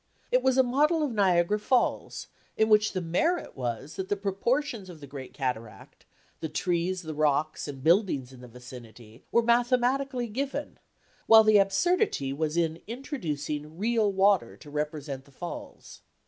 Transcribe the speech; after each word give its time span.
It 0.31 0.41
was 0.41 0.57
a 0.57 0.63
model 0.63 1.03
of 1.03 1.11
Niagara 1.11 1.59
Falls, 1.59 2.25
in 2.57 2.69
which 2.69 2.93
the 2.93 3.01
merit 3.01 3.55
was 3.55 3.97
that 3.97 4.09
the 4.09 4.15
proportions 4.17 4.89
of 4.89 4.99
the 4.99 5.05
great 5.05 5.31
cataract, 5.31 6.07
the 6.39 6.49
trees, 6.49 7.05
rocks, 7.05 7.67
and 7.67 7.83
buildings 7.83 8.33
in 8.33 8.41
the 8.41 8.47
vicinity 8.47 9.23
were 9.31 9.43
mathematically 9.43 10.25
given, 10.27 10.79
while 11.27 11.43
the 11.43 11.59
absurdity 11.59 12.33
was 12.33 12.57
in 12.57 12.81
introducing 12.87 13.77
"real 13.77 14.11
water" 14.11 14.57
to 14.57 14.71
represent 14.71 15.25
the 15.25 15.31
falls. 15.31 16.01